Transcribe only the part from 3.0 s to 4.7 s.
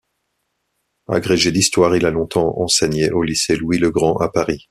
au lycée Louis-le-Grand à Paris.